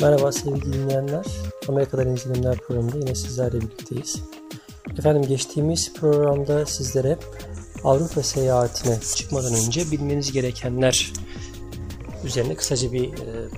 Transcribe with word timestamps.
Merhaba 0.00 0.32
sevgili 0.32 0.72
dinleyenler. 0.72 1.26
Amerika'dan 1.68 2.14
izlenimler 2.14 2.58
programında 2.58 2.98
yine 2.98 3.14
sizlerle 3.14 3.60
birlikteyiz. 3.60 4.22
Efendim 4.98 5.28
geçtiğimiz 5.28 5.94
programda 5.94 6.66
sizlere 6.66 7.18
Avrupa 7.84 8.22
seyahatine 8.22 8.98
çıkmadan 9.14 9.54
önce 9.54 9.90
bilmeniz 9.90 10.32
gerekenler 10.32 11.12
üzerine 12.24 12.54
kısaca 12.54 12.92
bir 12.92 13.04
e, 13.04 13.48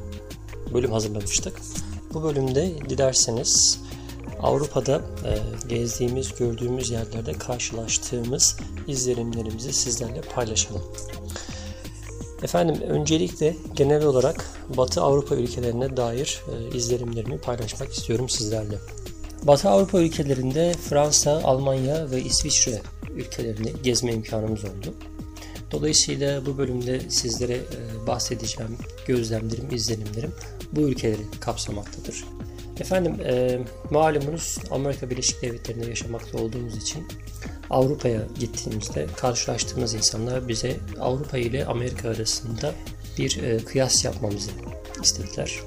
bölüm 0.75 0.93
hazırlamıştık. 0.93 1.61
Bu 2.15 2.23
bölümde 2.23 2.73
dilerseniz 2.89 3.81
Avrupa'da 4.41 5.03
e, 5.25 5.39
gezdiğimiz, 5.69 6.35
gördüğümüz 6.35 6.91
yerlerde 6.91 7.33
karşılaştığımız 7.33 8.57
izlenimlerimizi 8.87 9.73
sizlerle 9.73 10.21
paylaşalım. 10.21 10.83
Efendim 12.43 12.77
öncelikle 12.89 13.57
genel 13.75 14.05
olarak 14.05 14.45
Batı 14.77 15.03
Avrupa 15.03 15.35
ülkelerine 15.35 15.97
dair 15.97 16.43
e, 16.53 16.77
izlenimlerimi 16.77 17.39
paylaşmak 17.39 17.93
istiyorum 17.93 18.29
sizlerle. 18.29 18.79
Batı 19.43 19.69
Avrupa 19.69 20.01
ülkelerinde 20.01 20.73
Fransa, 20.73 21.41
Almanya 21.45 22.11
ve 22.11 22.23
İsviçre 22.23 22.83
ülkelerini 23.17 23.73
gezme 23.83 24.13
imkanımız 24.13 24.65
oldu. 24.65 24.95
Dolayısıyla 25.71 26.47
bu 26.47 26.59
bölümde 26.59 27.01
sizlere 27.11 27.55
e, 27.55 28.07
bahsedeceğim 28.07 28.77
gözlemlerim, 29.07 29.75
izlenimlerim 29.75 30.33
bu 30.73 30.81
ülkeleri 30.81 31.23
kapsamaktadır. 31.41 32.25
Efendim 32.81 33.17
e, 33.25 33.61
malumunuz 33.91 34.59
Amerika 34.71 35.11
Birleşik 35.11 35.43
Devletleri'nde 35.43 35.89
yaşamakta 35.89 36.39
olduğumuz 36.39 36.77
için 36.77 37.07
Avrupa'ya 37.71 38.23
gittiğimizde 38.41 39.07
karşılaştığımız 39.17 39.95
insanlar 39.95 40.49
bize 40.49 40.77
Avrupa 41.01 41.39
ile 41.39 41.67
Amerika 41.67 42.09
arasında 42.09 42.75
bir 43.19 43.43
e, 43.43 43.59
kıyas 43.59 44.05
yapmamızı 44.05 44.51
istediler. 45.03 45.61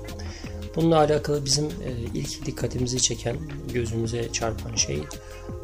Bununla 0.75 0.97
alakalı 0.97 1.45
bizim 1.45 1.65
e, 1.65 1.91
ilk 2.13 2.45
dikkatimizi 2.45 3.01
çeken, 3.01 3.37
gözümüze 3.73 4.31
çarpan 4.31 4.75
şey 4.75 5.03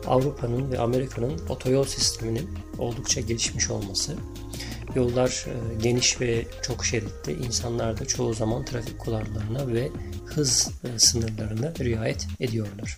Avrupa'nın 0.07 0.71
ve 0.71 0.79
Amerika'nın 0.79 1.39
otoyol 1.49 1.83
sisteminin 1.83 2.49
oldukça 2.77 3.21
gelişmiş 3.21 3.69
olması. 3.69 4.15
Yollar 4.95 5.45
e, 5.47 5.83
geniş 5.83 6.21
ve 6.21 6.45
çok 6.61 6.85
şeritli. 6.85 7.33
İnsanlar 7.33 7.99
da 7.99 8.05
çoğu 8.05 8.33
zaman 8.33 8.65
trafik 8.65 8.99
kurallarına 8.99 9.67
ve 9.67 9.89
hız 10.25 10.71
e, 10.83 10.99
sınırlarına 10.99 11.73
riayet 11.79 12.27
ediyorlar. 12.39 12.97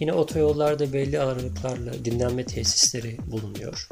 Yine 0.00 0.12
otoyollarda 0.12 0.92
belli 0.92 1.20
aralıklarla 1.20 2.04
dinlenme 2.04 2.44
tesisleri 2.44 3.16
bulunuyor. 3.26 3.88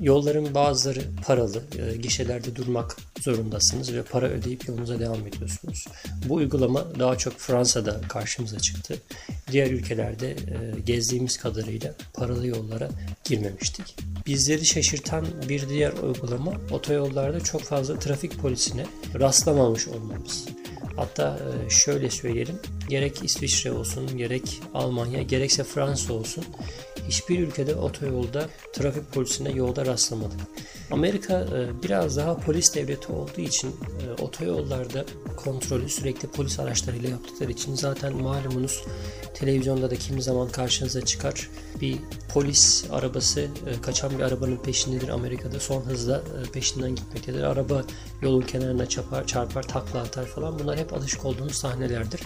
Yolların 0.00 0.54
bazıları 0.54 1.02
paralı, 1.26 1.62
e, 1.78 1.96
gişelerde 1.96 2.56
durmak 2.56 2.96
zorundasınız 3.20 3.94
ve 3.94 4.02
para 4.02 4.28
ödeyip 4.28 4.68
yolunuza 4.68 4.98
devam 4.98 5.26
ediyorsunuz. 5.26 5.86
Bu 6.28 6.34
uygulama 6.34 6.86
daha 6.98 7.18
çok 7.18 7.38
Fransa'da 7.38 8.00
karşımıza 8.08 8.58
çıktı. 8.58 8.94
Diğer 9.52 9.70
ülkelerde 9.70 10.30
e, 10.30 10.80
gezdiğimiz 10.86 11.36
kadarıyla 11.36 11.94
paralı 12.14 12.46
yollara 12.46 12.88
girmemiştik. 13.24 13.96
Bizleri 14.26 14.66
şaşırtan 14.66 15.26
bir 15.48 15.68
diğer 15.68 15.92
uygulama 15.92 16.52
otoyollarda 16.70 17.40
çok 17.40 17.62
fazla 17.62 17.98
trafik 17.98 18.38
polisine 18.38 18.86
rastlamamış 19.20 19.88
olmamız. 19.88 20.44
Hatta 20.96 21.38
e, 21.66 21.70
şöyle 21.70 22.10
söyleyelim, 22.10 22.58
gerek 22.88 23.24
İsviçre 23.24 23.72
olsun, 23.72 24.16
gerek 24.16 24.60
Almanya, 24.74 25.22
gerekse 25.22 25.64
Fransa 25.64 26.12
olsun 26.12 26.44
hiçbir 27.08 27.38
ülkede 27.38 27.74
otoyolda 27.74 28.48
trafik 28.72 29.12
polisine 29.12 29.50
yolda 29.50 29.86
rastlamadık. 29.86 30.40
Amerika 30.90 31.40
e, 31.40 31.82
biraz 31.82 32.16
daha 32.16 32.36
polis 32.36 32.74
devleti 32.74 33.12
olduğu 33.12 33.40
için 33.40 33.68
e, 33.68 34.22
otoyollarda 34.22 35.04
kontrolü 35.36 35.88
sürekli 35.88 36.28
polis 36.28 36.60
araçlarıyla 36.60 37.10
yaptıkları 37.10 37.50
için 37.50 37.74
zaten 37.74 38.16
malumunuz 38.16 38.84
televizyonda 39.34 39.90
da 39.90 39.96
kimi 39.96 40.22
zaman 40.22 40.48
karşınıza 40.48 41.04
çıkar. 41.04 41.50
Bir 41.80 41.98
polis 42.28 42.84
arabası 42.90 43.48
kaçan 43.82 44.18
bir 44.18 44.22
arabanın 44.22 44.56
peşindedir 44.56 45.08
Amerika'da. 45.08 45.60
Son 45.60 45.82
hızla 45.82 46.22
peşinden 46.52 46.94
gitmektedir. 46.94 47.42
Araba 47.42 47.84
yolun 48.22 48.42
kenarına 48.42 48.86
çarpar, 48.86 49.26
çarpar 49.26 49.62
takla 49.62 50.00
atar 50.00 50.26
falan. 50.26 50.58
Bunlar 50.58 50.78
hep 50.78 50.92
alışık 50.92 51.24
olduğumuz 51.24 51.54
sahnelerdir. 51.54 52.20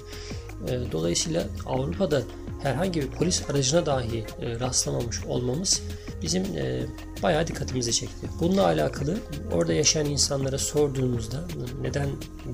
E, 0.68 0.92
dolayısıyla 0.92 1.44
Avrupa'da 1.66 2.22
herhangi 2.62 3.00
bir 3.02 3.06
polis 3.06 3.50
aracına 3.50 3.86
dahi 3.86 4.24
e, 4.40 4.60
rastlamamış 4.60 5.24
olmamız 5.24 5.82
bizim 6.22 6.44
e, 6.44 6.86
bayağı 7.22 7.46
dikkatimizi 7.46 7.92
çekti. 7.92 8.28
Bununla 8.40 8.64
alakalı 8.64 9.18
orada 9.52 9.72
yaşayan 9.72 10.06
insanlara 10.06 10.58
sorduğumuzda 10.58 11.44
neden 11.80 12.08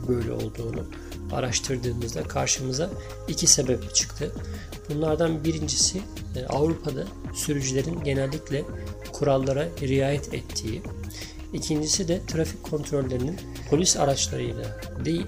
böyle 0.08 0.32
olduğunu 0.32 0.84
araştırdığımızda 1.32 2.22
karşımıza 2.22 2.90
iki 3.28 3.46
sebep 3.46 3.94
çıktı. 3.94 4.32
Bunlardan 4.90 5.44
birincisi 5.44 6.02
Avrupa'da 6.48 7.04
sürücülerin 7.34 8.04
genellikle 8.04 8.64
kurallara 9.12 9.68
riayet 9.82 10.34
ettiği, 10.34 10.82
İkincisi 11.52 12.08
de 12.08 12.20
trafik 12.26 12.62
kontrollerinin 12.62 13.36
polis 13.70 13.96
araçlarıyla 13.96 14.80
değil 15.04 15.26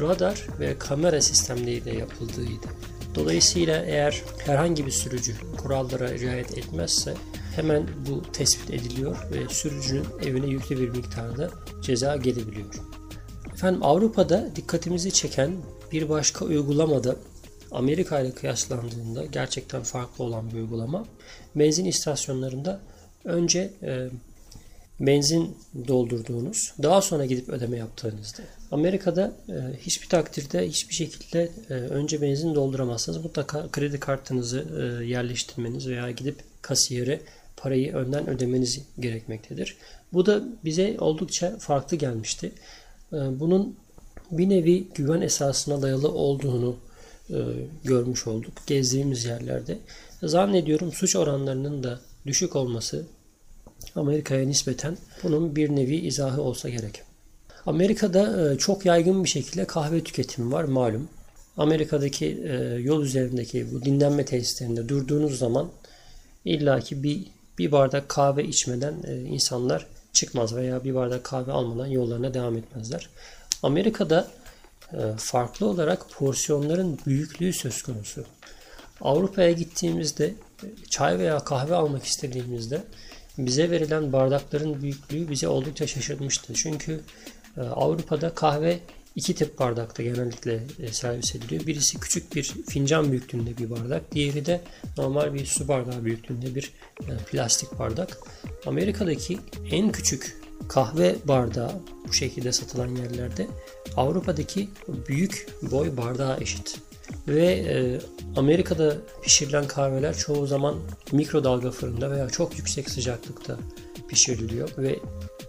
radar 0.00 0.46
ve 0.60 0.78
kamera 0.78 1.20
sistemleriyle 1.20 1.96
yapıldığıydı. 1.96 2.66
Dolayısıyla 3.14 3.84
eğer 3.84 4.22
herhangi 4.38 4.86
bir 4.86 4.90
sürücü 4.90 5.34
kurallara 5.56 6.18
riayet 6.18 6.58
etmezse 6.58 7.14
hemen 7.56 7.86
bu 8.08 8.22
tespit 8.32 8.70
ediliyor 8.70 9.16
ve 9.32 9.48
sürücünün 9.48 10.04
evine 10.22 10.46
yüklü 10.46 10.80
bir 10.80 10.88
miktarda 10.88 11.50
ceza 11.82 12.16
gelebiliyor. 12.16 12.74
Efendim 13.52 13.82
Avrupa'da 13.82 14.48
dikkatimizi 14.56 15.12
çeken 15.12 15.52
bir 15.92 16.08
başka 16.08 16.44
uygulamada 16.44 17.16
Amerika 17.70 18.20
ile 18.20 18.32
kıyaslandığında 18.32 19.24
gerçekten 19.24 19.82
farklı 19.82 20.24
olan 20.24 20.50
bir 20.50 20.56
uygulama. 20.56 21.04
Benzin 21.54 21.84
istasyonlarında 21.84 22.80
önce 23.24 23.70
e, 23.82 24.08
benzin 25.00 25.56
doldurduğunuz, 25.88 26.74
daha 26.82 27.02
sonra 27.02 27.26
gidip 27.26 27.48
ödeme 27.48 27.76
yaptığınızda. 27.76 28.42
Amerika'da 28.70 29.32
e, 29.48 29.54
hiçbir 29.80 30.08
takdirde 30.08 30.68
hiçbir 30.68 30.94
şekilde 30.94 31.50
e, 31.70 31.74
önce 31.74 32.22
benzin 32.22 32.54
dolduramazsınız. 32.54 33.24
Mutlaka 33.24 33.68
kredi 33.72 34.00
kartınızı 34.00 34.64
e, 34.78 35.04
yerleştirmeniz 35.04 35.88
veya 35.88 36.10
gidip 36.10 36.36
kasiyere 36.62 37.20
parayı 37.56 37.94
önden 37.94 38.30
ödemeniz 38.30 38.80
gerekmektedir. 39.00 39.76
Bu 40.12 40.26
da 40.26 40.42
bize 40.64 40.96
oldukça 41.00 41.58
farklı 41.58 41.96
gelmişti. 41.96 42.52
E, 43.12 43.16
bunun 43.16 43.76
bir 44.30 44.48
nevi 44.48 44.86
güven 44.94 45.20
esasına 45.20 45.82
dayalı 45.82 46.12
olduğunu 46.12 46.76
e, 47.30 47.36
görmüş 47.84 48.26
olduk 48.26 48.52
gezdiğimiz 48.66 49.24
yerlerde. 49.24 49.78
Zannediyorum 50.22 50.92
suç 50.92 51.16
oranlarının 51.16 51.82
da 51.82 52.00
düşük 52.26 52.56
olması 52.56 53.06
Amerika'ya 53.96 54.46
nispeten 54.46 54.98
bunun 55.22 55.56
bir 55.56 55.76
nevi 55.76 55.96
izahı 55.96 56.42
olsa 56.42 56.68
gerek. 56.68 57.02
Amerika'da 57.66 58.52
e, 58.52 58.58
çok 58.58 58.86
yaygın 58.86 59.24
bir 59.24 59.28
şekilde 59.28 59.64
kahve 59.64 60.04
tüketimi 60.04 60.52
var 60.52 60.64
malum. 60.64 61.08
Amerika'daki 61.56 62.26
e, 62.26 62.54
yol 62.80 63.02
üzerindeki 63.02 63.74
bu 63.74 63.84
dinlenme 63.84 64.24
tesislerinde 64.24 64.88
durduğunuz 64.88 65.38
zaman 65.38 65.68
illaki 66.44 67.02
bir 67.02 67.26
bir 67.58 67.72
bardak 67.72 68.08
kahve 68.08 68.44
içmeden 68.44 68.94
e, 69.06 69.20
insanlar 69.20 69.86
çıkmaz 70.12 70.56
veya 70.56 70.84
bir 70.84 70.94
bardak 70.94 71.24
kahve 71.24 71.52
almadan 71.52 71.86
yollarına 71.86 72.34
devam 72.34 72.56
etmezler. 72.56 73.08
Amerika'da 73.62 74.28
farklı 75.16 75.66
olarak 75.66 76.10
porsiyonların 76.10 76.98
büyüklüğü 77.06 77.52
söz 77.52 77.82
konusu. 77.82 78.24
Avrupa'ya 79.00 79.52
gittiğimizde 79.52 80.34
çay 80.90 81.18
veya 81.18 81.38
kahve 81.38 81.74
almak 81.74 82.04
istediğimizde 82.04 82.82
bize 83.38 83.70
verilen 83.70 84.12
bardakların 84.12 84.82
büyüklüğü 84.82 85.30
bize 85.30 85.48
oldukça 85.48 85.86
şaşırtmıştı. 85.86 86.54
Çünkü 86.54 87.00
e, 87.56 87.60
Avrupa'da 87.60 88.34
kahve 88.34 88.78
iki 89.16 89.34
tip 89.34 89.58
bardakta 89.58 90.02
genellikle 90.02 90.62
e, 90.80 90.92
servis 90.92 91.34
ediliyor. 91.34 91.66
Birisi 91.66 92.00
küçük 92.00 92.34
bir 92.34 92.54
fincan 92.68 93.10
büyüklüğünde 93.10 93.58
bir 93.58 93.70
bardak. 93.70 94.12
Diğeri 94.12 94.46
de 94.46 94.60
normal 94.98 95.34
bir 95.34 95.46
su 95.46 95.68
bardağı 95.68 96.04
büyüklüğünde 96.04 96.54
bir 96.54 96.72
e, 97.00 97.16
plastik 97.30 97.78
bardak. 97.78 98.18
Amerika'daki 98.66 99.38
en 99.70 99.92
küçük 99.92 100.36
kahve 100.68 101.16
bardağı 101.24 101.72
bu 102.08 102.12
şekilde 102.12 102.52
satılan 102.52 102.88
yerlerde 102.88 103.46
Avrupa'daki 103.96 104.68
büyük 105.08 105.48
boy 105.62 105.96
bardağa 105.96 106.38
eşit. 106.40 106.87
Ve 107.28 107.46
e, 107.46 108.00
Amerika'da 108.36 108.96
pişirilen 109.22 109.66
kahveler 109.66 110.16
çoğu 110.16 110.46
zaman 110.46 110.74
mikrodalga 111.12 111.70
fırında 111.70 112.10
veya 112.10 112.28
çok 112.28 112.58
yüksek 112.58 112.90
sıcaklıkta 112.90 113.58
pişiriliyor 114.08 114.68
ve 114.78 114.98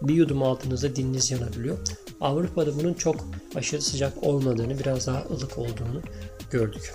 bir 0.01 0.13
yudum 0.13 0.43
altınızda 0.43 0.95
diliniz 0.95 1.31
yanabiliyor. 1.31 1.77
Avrupa'da 2.21 2.79
bunun 2.79 2.93
çok 2.93 3.15
aşırı 3.55 3.81
sıcak 3.81 4.23
olmadığını, 4.23 4.79
biraz 4.79 5.07
daha 5.07 5.23
ılık 5.31 5.57
olduğunu 5.57 6.01
gördük. 6.51 6.93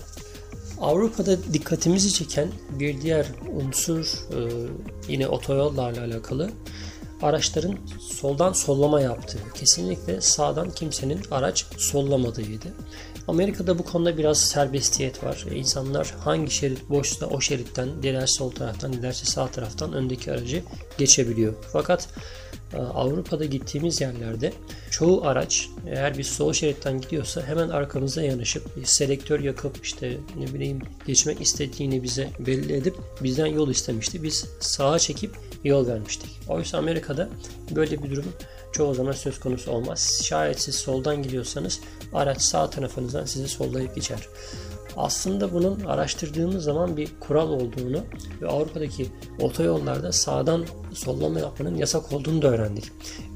Avrupa'da 0.80 1.52
dikkatimizi 1.52 2.12
çeken 2.12 2.48
bir 2.78 3.00
diğer 3.00 3.26
unsur 3.56 4.04
e, 4.04 4.38
yine 5.08 5.28
otoyollarla 5.28 6.00
alakalı. 6.00 6.50
Araçların 7.24 7.78
soldan 8.00 8.52
sollama 8.52 9.00
yaptığı, 9.00 9.52
kesinlikle 9.54 10.20
sağdan 10.20 10.70
kimsenin 10.70 11.22
araç 11.30 11.66
sollamadığıydı. 11.78 12.66
Amerika'da 13.28 13.78
bu 13.78 13.84
konuda 13.84 14.18
biraz 14.18 14.40
serbestiyet 14.40 15.24
var. 15.24 15.44
İnsanlar 15.54 16.14
hangi 16.24 16.50
şerit 16.50 16.90
boşsa 16.90 17.26
o 17.26 17.40
şeritten, 17.40 17.88
diğer 18.02 18.26
sol 18.26 18.50
taraftan, 18.50 18.92
dilerse 18.92 19.26
sağ 19.26 19.48
taraftan 19.48 19.92
öndeki 19.92 20.32
aracı 20.32 20.62
geçebiliyor. 20.98 21.54
Fakat 21.72 22.08
e, 22.08 22.43
Avrupa'da 22.82 23.44
gittiğimiz 23.44 24.00
yerlerde 24.00 24.52
çoğu 24.90 25.26
araç 25.26 25.68
eğer 25.86 26.18
bir 26.18 26.24
sol 26.24 26.52
şeritten 26.52 27.00
gidiyorsa 27.00 27.42
hemen 27.42 27.68
arkamıza 27.68 28.22
yanaşıp 28.22 28.76
bir 28.76 28.84
selektör 28.84 29.40
yakıp 29.40 29.84
işte 29.84 30.16
ne 30.38 30.54
bileyim 30.54 30.78
geçmek 31.06 31.40
istediğini 31.40 32.02
bize 32.02 32.30
belli 32.38 32.72
edip 32.72 32.94
bizden 33.22 33.46
yol 33.46 33.68
istemişti. 33.68 34.22
Biz 34.22 34.46
sağa 34.60 34.98
çekip 34.98 35.36
yol 35.64 35.86
vermiştik. 35.86 36.30
Oysa 36.48 36.78
Amerika'da 36.78 37.28
böyle 37.70 38.02
bir 38.02 38.10
durum 38.10 38.32
çoğu 38.72 38.94
zaman 38.94 39.12
söz 39.12 39.40
konusu 39.40 39.70
olmaz. 39.70 40.20
Şayet 40.24 40.60
siz 40.60 40.74
soldan 40.74 41.22
gidiyorsanız 41.22 41.80
araç 42.12 42.42
sağ 42.42 42.70
tarafınızdan 42.70 43.24
sizi 43.24 43.48
sollayıp 43.48 43.94
geçer. 43.94 44.18
Aslında 44.96 45.52
bunun 45.52 45.80
araştırdığımız 45.80 46.64
zaman 46.64 46.96
bir 46.96 47.10
kural 47.20 47.50
olduğunu 47.50 48.00
ve 48.42 48.48
Avrupa'daki 48.48 49.06
otoyollarda 49.40 50.12
sağdan 50.12 50.64
sollama 50.92 51.40
yapmanın 51.40 51.74
yasak 51.76 52.12
olduğunu 52.12 52.42
da 52.42 52.48
öğrendik. 52.48 52.84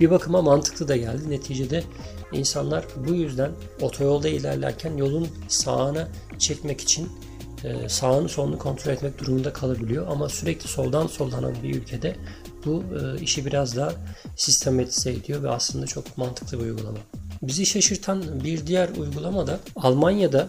Bir 0.01 0.11
bakıma 0.11 0.43
mantıklı 0.43 0.89
da 0.89 0.97
geldi. 0.97 1.31
Neticede 1.31 1.85
insanlar 2.33 2.85
bu 3.09 3.15
yüzden 3.15 3.51
otoyolda 3.81 4.29
ilerlerken 4.29 4.97
yolun 4.97 5.29
sağına 5.49 6.09
çekmek 6.39 6.81
için 6.81 7.09
e, 7.65 7.89
sağını 7.89 8.29
solunu 8.29 8.59
kontrol 8.59 8.93
etmek 8.93 9.19
durumunda 9.19 9.53
kalabiliyor. 9.53 10.07
Ama 10.11 10.29
sürekli 10.29 10.69
soldan 10.69 11.07
sollanan 11.07 11.55
bir 11.63 11.75
ülkede 11.75 12.17
bu 12.65 12.83
e, 12.83 13.21
işi 13.21 13.47
biraz 13.47 13.77
daha 13.77 13.93
sistematize 14.37 15.11
ediyor 15.11 15.43
ve 15.43 15.51
aslında 15.51 15.87
çok 15.87 16.19
mantıklı 16.19 16.59
bir 16.59 16.65
uygulama. 16.65 16.99
Bizi 17.43 17.67
şaşırtan 17.67 18.45
bir 18.45 18.67
diğer 18.67 18.89
uygulama 18.89 19.47
da 19.47 19.61
Almanya'da 19.77 20.49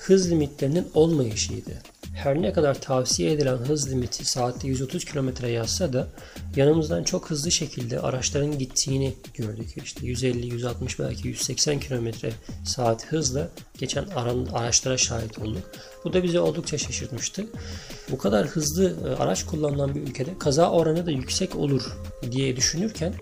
hız 0.00 0.30
limitlerinin 0.30 0.88
olmayışıydı. 0.94 1.70
Her 2.14 2.42
ne 2.42 2.52
kadar 2.52 2.80
tavsiye 2.80 3.32
edilen 3.32 3.56
hız 3.56 3.90
limiti 3.90 4.24
saatte 4.24 4.68
130 4.68 5.04
km 5.04 5.46
yazsa 5.46 5.92
da 5.92 6.08
yanımızdan 6.56 7.04
çok 7.04 7.30
hızlı 7.30 7.52
şekilde 7.52 8.00
araçların 8.00 8.58
gittiğini 8.58 9.14
gördük. 9.34 9.74
İşte 9.84 10.06
150, 10.06 10.46
160 10.46 10.98
belki 10.98 11.28
180 11.28 11.80
km 11.80 12.08
saat 12.64 13.06
hızla 13.06 13.48
geçen 13.78 14.04
araçlara 14.54 14.96
şahit 14.96 15.38
olduk. 15.38 15.70
Bu 16.04 16.12
da 16.12 16.22
bizi 16.22 16.40
oldukça 16.40 16.78
şaşırtmıştı. 16.78 17.46
Bu 18.10 18.18
kadar 18.18 18.46
hızlı 18.46 18.96
e, 19.06 19.22
araç 19.22 19.46
kullanılan 19.46 19.94
bir 19.94 20.00
ülkede 20.00 20.38
kaza 20.38 20.70
oranı 20.70 21.06
da 21.06 21.10
yüksek 21.10 21.56
olur 21.56 21.82
diye 22.32 22.56
düşünürken 22.56 23.14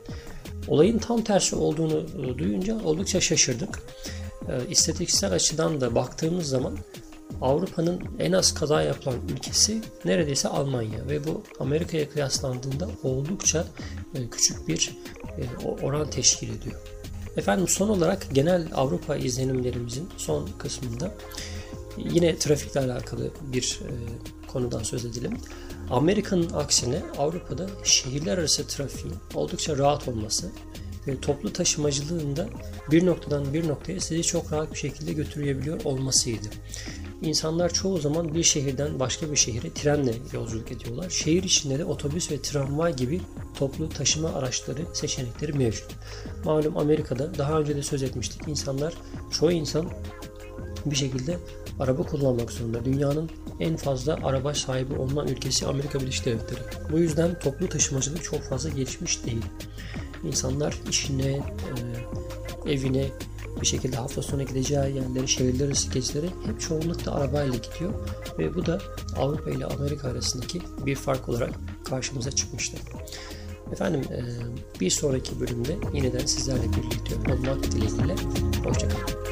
olayın 0.69 0.99
tam 0.99 1.23
tersi 1.23 1.57
olduğunu 1.57 2.07
e, 2.25 2.39
duyunca 2.39 2.85
oldukça 2.85 3.21
şaşırdık. 3.21 3.83
E, 4.49 4.69
istatistiksel 4.71 5.33
açıdan 5.33 5.81
da 5.81 5.95
baktığımız 5.95 6.49
zaman 6.49 6.79
Avrupa'nın 7.41 8.01
en 8.19 8.33
az 8.33 8.55
kaza 8.55 8.83
yapılan 8.83 9.17
ülkesi 9.29 9.81
neredeyse 10.05 10.49
Almanya 10.49 11.09
ve 11.09 11.27
bu 11.27 11.43
Amerika'ya 11.61 12.11
kıyaslandığında 12.11 12.89
oldukça 13.03 13.65
küçük 14.31 14.69
bir 14.69 14.97
oran 15.83 16.11
teşkil 16.11 16.49
ediyor. 16.49 16.81
Efendim 17.37 17.69
son 17.69 17.89
olarak 17.89 18.27
genel 18.33 18.69
Avrupa 18.75 19.17
izlenimlerimizin 19.17 20.09
son 20.17 20.49
kısmında 20.59 21.13
Yine 21.97 22.39
trafikle 22.39 22.81
alakalı 22.81 23.31
bir 23.53 23.81
e, 23.83 23.93
konudan 24.49 24.83
söz 24.83 25.05
edelim. 25.05 25.39
Amerika'nın 25.91 26.51
aksine 26.53 27.03
Avrupa'da 27.19 27.67
şehirler 27.85 28.39
arası 28.39 28.67
trafiğin 28.67 29.17
oldukça 29.35 29.79
rahat 29.79 30.09
olması 30.09 30.51
ve 31.07 31.21
toplu 31.21 31.53
taşımacılığında 31.53 32.49
bir 32.91 33.07
noktadan 33.07 33.55
bir 33.55 33.69
noktaya 33.69 34.01
sizi 34.01 34.23
çok 34.23 34.53
rahat 34.53 34.73
bir 34.73 34.79
şekilde 34.79 35.13
götürebiliyor 35.13 35.85
olmasıydı. 35.85 36.47
İnsanlar 37.23 37.73
çoğu 37.73 37.99
zaman 37.99 38.35
bir 38.35 38.43
şehirden 38.43 39.01
başka 39.01 39.31
bir 39.31 39.37
şehire 39.37 39.71
trenle 39.75 40.15
yolculuk 40.33 40.73
ediyorlar. 40.73 41.11
Şehir 41.11 41.43
içinde 41.43 41.79
de 41.79 41.85
otobüs 41.85 42.31
ve 42.31 42.43
tramvay 42.43 42.97
gibi 42.97 43.21
toplu 43.59 43.89
taşıma 43.89 44.29
araçları 44.29 44.81
seçenekleri 44.93 45.53
mevcut. 45.53 45.91
Malum 46.45 46.79
Amerika'da 46.79 47.39
daha 47.39 47.61
önce 47.61 47.77
de 47.77 47.83
söz 47.83 48.03
etmiştik. 48.03 48.49
İnsanlar, 48.49 48.95
çoğu 49.31 49.53
insan 49.53 49.91
bir 50.87 50.97
şekilde 50.97 51.39
araba 51.81 52.03
kullanmak 52.03 52.51
zorunda. 52.51 52.85
Dünyanın 52.85 53.31
en 53.61 53.77
fazla 53.77 54.19
araba 54.23 54.55
sahibi 54.55 54.95
olunan 54.95 55.29
ülkesi 55.29 55.67
Amerika 55.67 56.01
Birleşik 56.01 56.27
Devletleri. 56.27 56.61
Bu 56.93 56.99
yüzden 56.99 57.39
toplu 57.39 57.69
taşımacılık 57.69 58.25
çok 58.25 58.43
fazla 58.43 58.71
gelişmiş 58.71 59.27
değil. 59.27 59.45
İnsanlar 60.25 60.81
işine, 60.91 61.31
e, 62.67 62.73
evine, 62.73 63.11
bir 63.61 63.67
şekilde 63.67 63.97
hafta 63.97 64.23
sonu 64.23 64.47
gideceği 64.47 64.97
yerlere, 64.97 65.27
şehirler 65.27 65.67
arası 65.67 65.91
gezileri 65.91 66.27
hep 66.27 66.61
çoğunlukla 66.61 67.15
arabayla 67.15 67.55
gidiyor. 67.55 67.93
Ve 68.39 68.55
bu 68.55 68.67
da 68.67 68.81
Avrupa 69.17 69.51
ile 69.51 69.67
Amerika 69.67 70.09
arasındaki 70.09 70.63
bir 70.87 70.95
fark 70.95 71.29
olarak 71.29 71.51
karşımıza 71.85 72.31
çıkmıştı. 72.31 72.77
Efendim 73.73 74.01
e, 74.01 74.21
bir 74.81 74.91
sonraki 74.91 75.41
bölümde 75.41 75.77
yeniden 75.95 76.27
sizlerle 76.27 76.63
birlikte 76.63 77.33
olmak 77.33 77.73
dileğiyle. 77.73 78.15
Hoşçakalın. 78.65 79.32